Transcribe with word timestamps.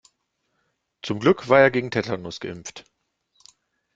Zum 1.03 1.19
Glück 1.19 1.47
war 1.47 1.59
er 1.59 1.69
gegen 1.69 1.91
Tetanus 1.91 2.39
geimpft. 2.39 2.85